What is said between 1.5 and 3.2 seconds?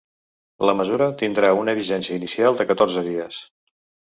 una vigència inicial de catorze